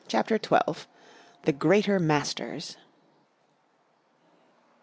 [0.07, 0.87] CHAPTER XII.
[1.43, 2.75] THE GREATER MASTERS.